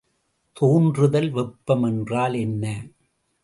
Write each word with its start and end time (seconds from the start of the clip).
தோன்றுதல் 0.57 1.29
வெப்பம் 1.31 1.83
என்றால் 1.83 2.33
என்ன? 2.33 2.65